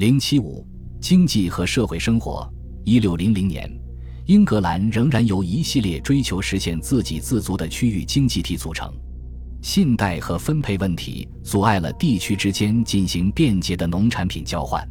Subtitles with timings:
[0.00, 0.66] 零七五
[0.98, 2.50] 经济和社会生活。
[2.86, 3.70] 一六零零年，
[4.24, 8.90] 英格兰仍然由一系列追求实现自给自足的区域经济体组成。
[9.60, 14.82] 信贷和分配问题阻碍了地区之间进行便捷的农产品交换。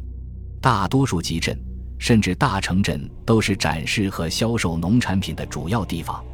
[0.60, 1.58] 大多数集镇
[1.98, 6.24] 甚至大城镇都是展示和销售农产品的主要地方。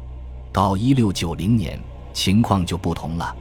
[0.53, 1.79] 到一六九零年，
[2.13, 3.35] 情况就不同了。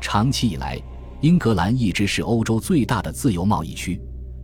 [0.00, 0.76] 长期以来，
[1.20, 3.96] 英格兰一直是欧洲最大的自由贸易区。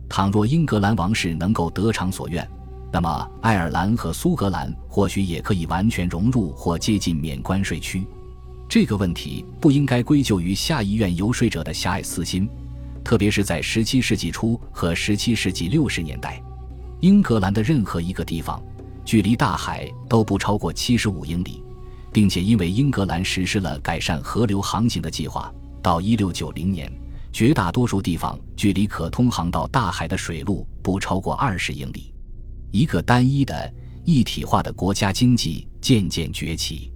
[0.09, 2.45] 倘若英格兰王室能够得偿所愿，
[2.91, 8.03] 那么爱尔兰和苏格兰或许也可以完全融入或接近免关税区。
[8.67, 12.49] 这个问题不应该归咎于下议院游说者的狭隘私心，
[13.03, 16.41] 特别是在17世纪初和17世纪60年代，
[16.99, 18.61] 英格兰的任何一个地方
[19.05, 21.63] 距离大海都不超过75英里，
[22.11, 25.51] 并且因为英格兰实施了改善河流航行的计划，
[25.81, 26.91] 到1690年。
[27.31, 32.13] 绝大多数地方距离可通航到大海的水路不超过二十英里，
[32.71, 36.91] 一个单一的一体化的国家经济渐渐崛起，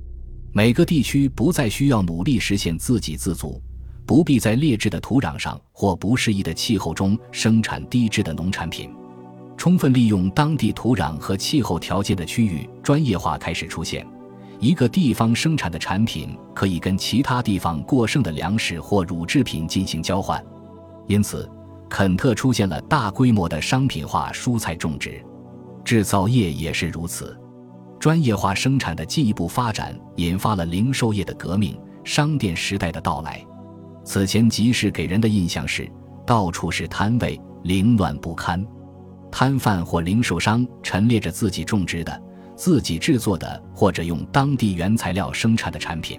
[0.52, 3.62] 每个地区不再需要努力实现自给自足，
[4.06, 8.92] 不必在劣质的土壤上或不适宜的气候中生产低质的农产品，
[9.56, 14.06] 充分利用当地土壤和气候条件的区域专业化开始出现。
[14.64, 20.42] 一个地方生产的产品可以跟其他地方过剩的粮食或乳制品进行交换，
[21.06, 21.52] 因此，
[21.90, 25.22] 肯特出现了大规模的商品化蔬菜种植，
[25.84, 27.38] 制造业也是如此。
[28.00, 33.46] 专业化生产的进一步发展引发了零售业的革命，商店时代的到来。
[34.06, 35.86] 此前集市给人的印象是
[36.26, 38.66] 到处是摊位，凌乱不堪，
[39.30, 42.18] 摊贩或零售商陈列着自己种植的。
[42.64, 46.18] 自己制作的或者用当地原材料生产的产品，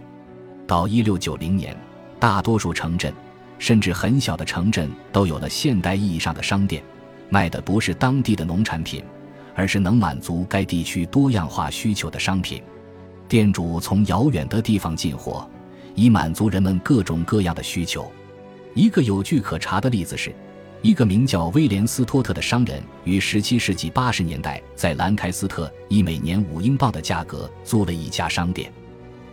[0.66, 1.74] 到一六九零年，
[2.20, 3.10] 大多数城镇，
[3.58, 6.84] 甚至很小的城镇都有了现代意义上的商店，
[7.30, 9.02] 卖的不是当地的农产品，
[9.54, 12.62] 而是能满足该地区多样化需求的商品。
[13.26, 15.48] 店主从遥远的地方进货，
[15.94, 18.12] 以满足人们各种各样的需求。
[18.74, 20.30] 一个有据可查的例子是。
[20.84, 28.70] 一个名叫威廉斯托特的商人，于17世纪80年代在兰开斯特以每年五英镑的价格租了一家商店。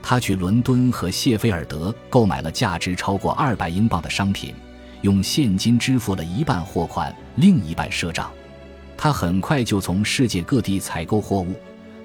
[0.01, 4.55] 他去伦敦和谢菲尔德购买了价值超过200英镑的商品，
[5.01, 8.31] 用现金支付了一半货款，另一半赊账。
[8.97, 11.53] 他很快就从世界各地采购货物，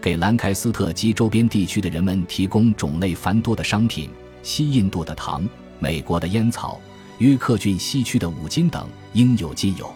[0.03, 4.11] 给兰开斯特及周边地区的人们提供种类繁多的商品：
[4.43, 5.49] 西印度的糖、
[5.79, 6.81] 美国的烟草。
[7.19, 9.93] 约克郡西区的五金等应有尽有。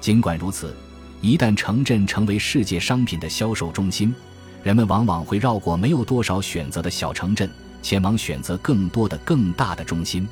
[0.00, 0.74] 尽管如此，
[1.20, 4.14] 一旦城镇成为世界商品的销售中心，
[4.62, 7.50] 人们往往会绕过没有多少选择的小城镇，
[7.82, 10.28] 前往选择更多的、更大的中心。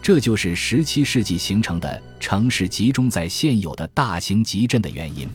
[0.00, 5.28] 这就是17世纪形成的城市集中在现有的大型集镇的原因。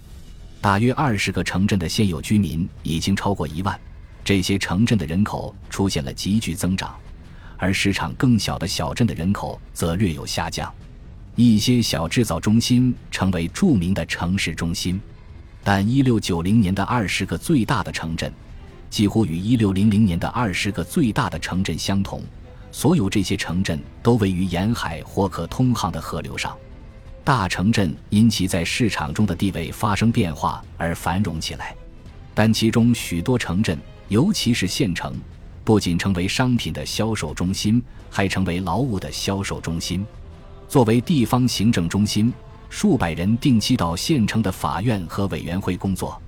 [0.62, 3.78] 大约二十个城镇的现有居民已经超过一万，
[4.24, 6.96] 这些城镇的人口出现了急剧增长。
[7.58, 10.74] 而市场更小的小镇的人口则略有下降，
[11.36, 15.00] 一些小制造中心成为著名的城市中心，
[15.64, 18.32] 但1690年的二十个最大的城镇，
[18.90, 22.22] 几乎与1600年的二十个最大的城镇相同。
[22.72, 26.58] 所有这些城镇都位于沿海或可通航的河流上。
[27.24, 31.76] 大城镇因其在市场中的地位发生变化而繁荣起来，
[32.34, 33.78] 但其中许多城镇，
[34.10, 35.16] 尤其是县城。
[35.64, 40.06] 不仅成为商品的销售中心，还成为劳务的销售中心。
[40.68, 42.34] 作为地方行政中心，
[42.70, 46.22] 数百人定期到县城的法院和委员会工作。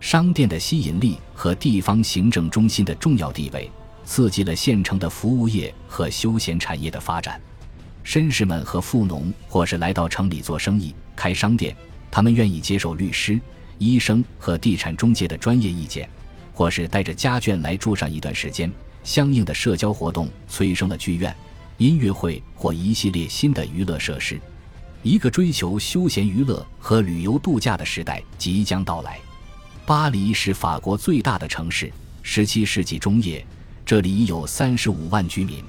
[0.00, 3.70] 商店的吸引力和地方行政中心的重要地位，
[4.04, 7.40] 刺激了县城的服务业和休闲产业的发展。
[8.04, 11.76] 绅士们和富农或是来到城里做生意、开商店，
[12.10, 13.40] 他们愿意接受律师、
[13.78, 16.08] 医生和地产中介的专业意见。
[16.52, 18.70] 或是带着家眷来住上一段时间，
[19.02, 21.34] 相应的社交活动催生了剧院、
[21.78, 24.40] 音乐会或一系列新的娱乐设施。
[25.02, 29.18] 一个追求休闲娱乐和旅游度假的时代即将到来。
[29.84, 31.90] 巴黎是法国最大的城市
[32.24, 33.44] ，17世纪中叶，
[33.84, 35.64] 这里已有35万居民。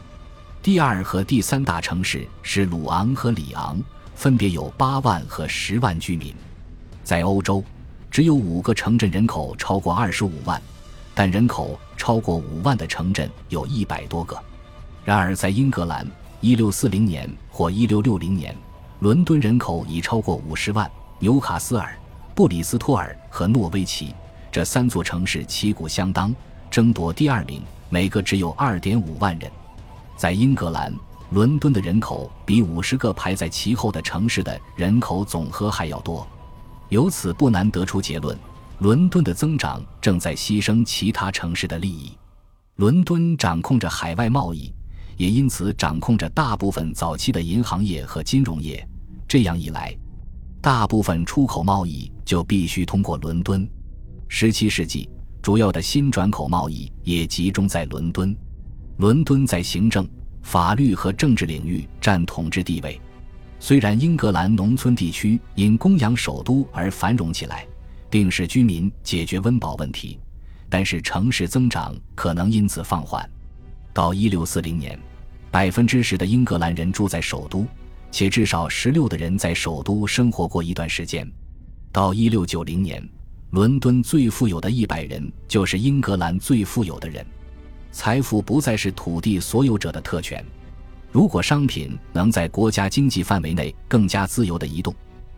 [0.61, 3.81] 第二和第三大城市是鲁昂和里昂，
[4.15, 6.31] 分别有8万和10万居民。
[7.03, 7.63] 在欧洲，
[8.11, 10.61] 只有五个城镇人口超过25万。
[11.15, 14.37] 但人口超过五万的城镇有一百多个。
[15.05, 16.07] 然而，在英格兰
[16.41, 18.55] ，1640年或1660年，
[18.99, 20.89] 伦敦人口已超过五十万。
[21.19, 21.95] 纽卡斯尔、
[22.35, 24.13] 布里斯托尔和诺维奇
[24.51, 26.35] 这三座城市旗鼓相当，
[26.69, 29.49] 争夺第二名，每个只有2.5万人。
[30.17, 30.93] 在英格兰，
[31.31, 36.27] 伦敦的人口比五十个排在其后的城市的人口总和还要多。
[36.89, 38.37] 由此不难得出结论：
[38.79, 42.11] 伦敦的增长正在牺牲其他城市的利益。
[42.77, 44.73] 伦敦掌控着海外贸易，
[45.15, 48.85] 也因此掌控着大部分早期的银行业和金融业。
[49.27, 49.95] 这样一来，
[50.61, 53.67] 大部分出口贸易就必须通过伦敦。
[54.27, 55.07] 十七世纪，
[55.41, 58.35] 主要的新转口贸易也集中在伦敦。
[58.97, 60.07] 伦敦在行政、
[60.41, 62.99] 法律和政治领域占统治地位。
[63.59, 67.65] 虽然英格兰农村地区因供养首都而繁荣起来，
[68.13, 70.19] 并使居民解决温饱问题，
[70.69, 73.27] 但是城市增长可能因此放缓。
[73.91, 74.99] 到一六四零年，
[75.49, 77.65] 百分之十的英格兰人住在首都，
[78.11, 81.27] 且至少十六的人在首都生活过一段时间。
[81.91, 83.03] 到一六九零年，
[83.49, 87.25] 伦敦最富有的一百人就是英格兰最富有的人。
[87.91, 90.45] 财富不再是土地所有者的特权。
[91.11, 94.93] 如果商品能在国家经济范围内更加自由地移动，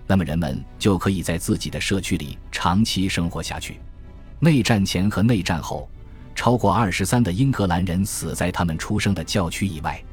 [0.07, 3.79] 那么人们就可以在自己的社区里长期生活下去。
[4.39, 5.89] 内战前和内战后，
[6.35, 10.03] 超过二十三的英格兰人死在他们出生的教区以外，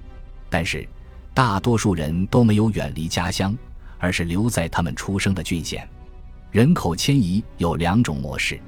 [0.48, 0.88] 但是
[1.34, 3.56] 大多数人都没有远离家乡，
[3.98, 5.86] 而是留在他们出生的郡县。
[6.50, 8.60] 人口迁移有两种模式，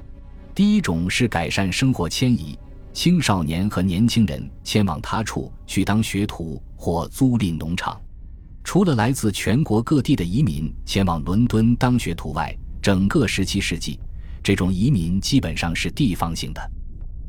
[0.53, 2.57] 第一种是改善生活迁移。
[2.93, 7.99] 青少年和年轻人迁往他处去当学徒或租赁农场。
[8.65, 13.99] 除了来自全国各地的移民前往伦敦当学徒外，整个17世纪，
[14.43, 16.71] 这种移民基本上是地方性的。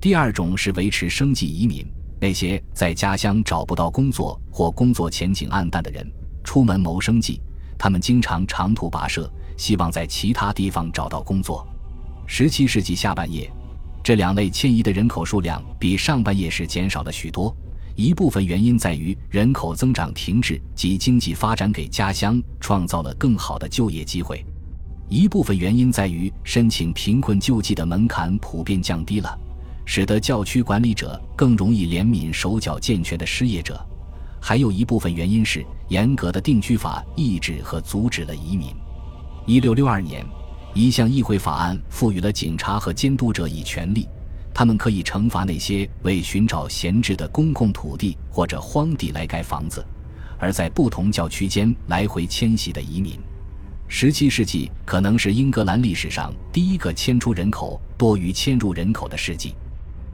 [0.01, 1.87] 第二种是维持生计移民，
[2.19, 6.11] 那些在家乡找不到工作或工作前景黯淡的人
[6.43, 7.39] 出门谋生计，
[7.79, 11.69] 他们经常长途跋涉，希望在其他地方找到工作。
[12.27, 13.49] 17世纪下半叶。
[14.03, 17.55] 这两类迁移的人口数量比上半叶时减少了许多，
[17.97, 24.45] 一部分原因在于人口增长停滞及经济发展给家乡创造了更好的就业机会，
[25.09, 29.39] 一部分原因在于申请贫困救济的门槛普遍降低了，
[29.87, 33.83] 使得教区管理者更容易怜悯手脚健全的失业者，
[34.43, 38.69] 还有一部分原因是严格的定居法抑制和阻止了移民。
[39.47, 40.25] 一六六二年。
[40.75, 44.07] 一项议会法案赋予了警察和监督者以权利，
[44.59, 49.85] 他们可以惩罚那些为寻找闲置的公共土地或者荒地来盖房子，
[50.39, 53.21] 而在不同教区间来回迁徙的移民。
[53.87, 59.55] 十七世纪可能是英格兰历史上第一个迁出人口多于迁入人口的世纪，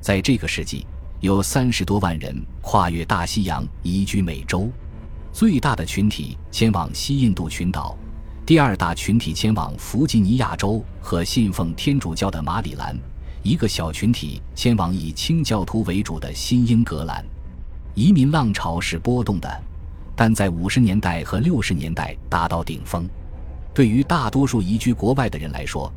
[0.00, 0.84] 在这个世纪，
[1.20, 4.68] 有三十多万人跨越大西洋移居美洲，
[5.32, 7.96] 最大的群体迁往西印度群岛。
[8.44, 12.98] 第二大群体迁往弗吉尼亚州和信奉天主教的马里兰，
[13.42, 17.24] 一个小群体迁往以清教徒为主的新英格兰。
[17.94, 19.62] 移民浪潮是波动的，
[20.14, 23.08] 但在五十年代和六十年代达到顶峰。
[23.74, 25.92] 对于大多数移居国外的人来说，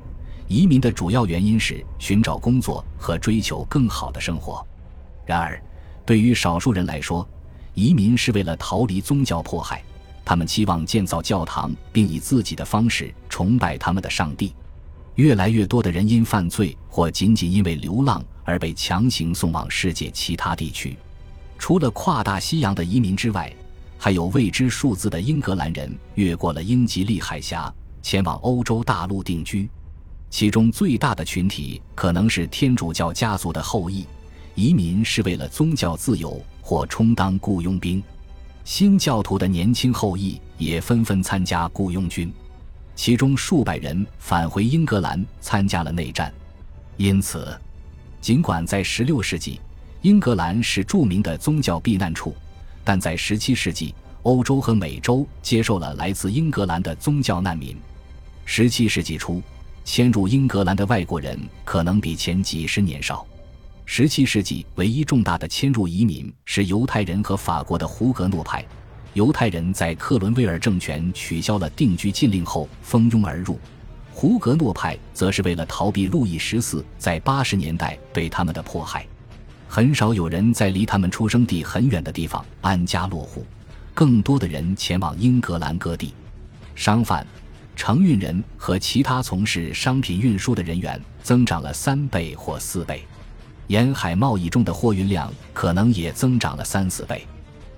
[0.47, 4.65] 移民的主要原因是寻找工作和追求更好的生活。
[5.25, 5.61] 然而，
[6.05, 7.27] 对于少数人来说，
[7.73, 9.83] 移民是为了逃离宗教迫害。
[10.23, 14.55] 他们期望建造教堂，并以自己的方式崇拜他们的上帝。
[15.15, 20.95] 越来越多的人因犯罪或仅仅因为流浪而被强行送往世界其他地区。
[21.57, 23.51] 除了跨大西洋的移民之外，
[23.97, 29.69] 还有未知数字的英格兰人越过了英吉利海峡，前往欧洲大陆定居。
[30.29, 34.05] 其中最大的群体可能是天主教家族的后裔，
[34.53, 38.03] 移民是为了宗教自由或充当雇佣兵。
[38.65, 42.33] 新教徒的年轻后裔也纷纷参加雇佣军，
[42.95, 46.33] 其中数百人返回英格兰参加了内战。
[46.97, 47.59] 因此，
[48.21, 49.59] 尽管在16世纪
[50.01, 52.33] 英格兰是著名的宗教避难处，
[52.83, 57.75] 但在17世纪欧洲和美洲接受了来自英格兰的宗教难民。
[58.47, 59.41] 17世纪初，
[59.83, 63.25] 迁入英格兰的外国人可能比前几十年少。
[63.87, 68.65] 十七世纪唯一重大的迁入移民是犹太人和法国的胡格诺派。
[69.15, 73.57] 犹太人在克伦威尔政权取消了定居禁令后蜂拥而入，
[74.11, 79.07] 胡格诺派则是为了逃避路易十四在八十年代对他们的迫害。
[79.69, 83.45] 很少有人在离他们出生地很远的地方安家落户，
[83.93, 86.13] 更多的人前往英格兰各地。
[86.75, 87.25] 商贩、
[87.73, 93.01] 承运人和其他从事商品运输的人员增长了三倍或四倍。
[93.67, 97.25] 沿海贸易中的货运量可能也增长了三四倍，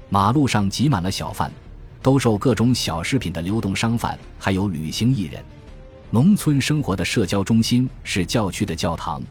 [0.09, 1.51] 马路上挤满了小贩，
[2.01, 5.43] 兜售各种小饰品的流动商贩，还有旅行艺人。
[6.09, 9.21] 农村生活的社交中心是教区的教堂，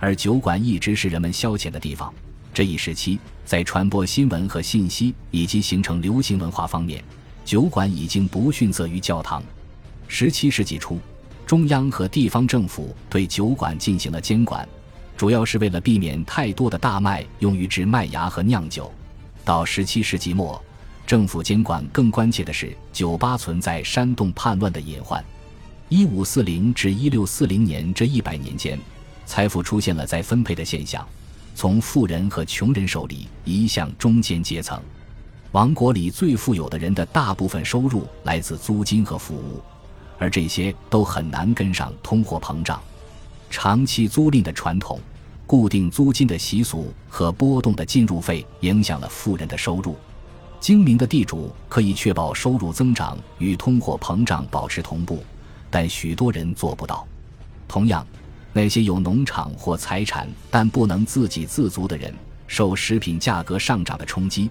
[0.00, 2.12] 而酒馆一直是人们消遣的地方。
[2.52, 7.02] 这一时期，在传播新闻和信息以及形成流行文化方面，
[7.44, 9.42] 酒馆已经不逊色于教堂。
[10.08, 10.98] 十七世纪初。
[11.46, 14.66] 中央和地方政府对酒馆进行了监管，
[15.14, 18.90] 主要是为了避免太多的大麦用于制麦芽和酿酒。
[19.44, 20.60] 到十七世纪末，
[21.06, 25.22] 政府监管更关切的是酒吧存在煽动叛乱的隐患。
[25.90, 28.78] 一五四零至一六四零年这一百年间，
[29.26, 31.06] 财富出现了再分配的现象，
[31.54, 34.80] 从富人和穷人手里移向中间阶层。
[35.52, 39.62] 王国里最富有的人的大部分收入来自租金和服务，
[40.18, 42.82] 而这些都很难跟上通货膨胀。
[43.50, 44.98] 长期租赁的传统、
[45.46, 49.96] 固定租金的习俗和波动的进入费影响了富人的收入。
[50.60, 55.22] 精明的地主可以确保收入增长与通货膨胀保持同步。
[55.70, 57.04] 但许多人做不到。
[57.66, 58.06] 同样，
[58.52, 62.14] 那些有农场或财产但不能自给自足的人，
[62.46, 64.48] 受食品价格上涨的冲击，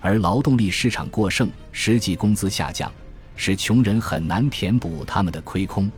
[0.00, 2.90] 而劳动力市场过剩，实际工资下降，
[3.36, 5.92] 使穷人很难填补他们的亏空。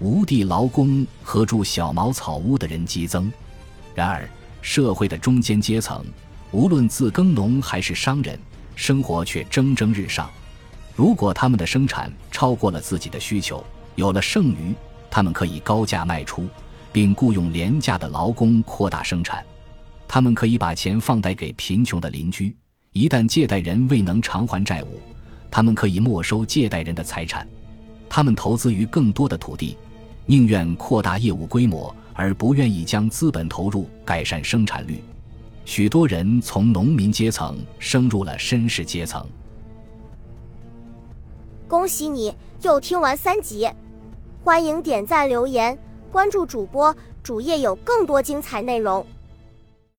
[0.00, 3.30] 无地劳工和住小茅草屋的人激增。
[3.98, 4.30] 然而，
[4.62, 6.04] 社会的中间阶层，
[6.52, 8.38] 无论自耕农还是商人，
[8.76, 10.30] 生活却蒸蒸日上。
[10.94, 13.64] 如果他们的生产超过了自己的需求，
[13.96, 14.72] 有了剩余，
[15.10, 16.46] 他们可以高价卖出，
[16.92, 19.44] 并雇佣廉价的劳工扩大生产。
[20.06, 22.56] 他们可以把钱放贷给贫穷的邻居，
[22.92, 25.00] 一旦借贷人未能偿还债务，
[25.50, 27.44] 他们可以没收借贷人的财产。
[28.08, 29.76] 他们投资于更多的土地，
[30.30, 35.02] 宁愿扩大业务规模，而不愿意将资本投入改善生产率。
[35.64, 39.26] 许多人从农民阶层升入了绅士阶层。
[41.66, 43.66] 恭喜你又听完三集。
[44.44, 45.78] 欢迎点赞、留言、
[46.12, 49.04] 关注主播，主页有更多精彩内容。